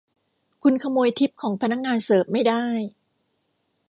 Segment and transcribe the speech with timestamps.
[0.63, 2.65] คุณขโมยทิปของพนักงานเสิร์ฟไม่ได้!